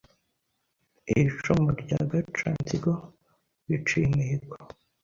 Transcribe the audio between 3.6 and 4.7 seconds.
riciye imihigo